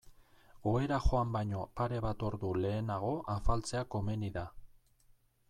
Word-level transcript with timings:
Ohera 0.69 0.97
joan 1.07 1.35
baino 1.35 1.65
pare 1.81 1.99
bat 2.07 2.25
ordu 2.31 2.55
lehenago 2.65 3.13
afaltzea 3.35 3.85
komeni 3.97 4.35
da. 4.41 4.49